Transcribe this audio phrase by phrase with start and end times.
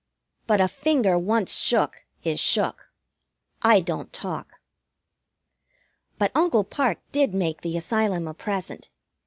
[0.47, 2.91] But a finger once shook is shook.
[3.61, 4.59] I don't talk.
[6.17, 8.89] But Uncle Parke did make the Asylum a present.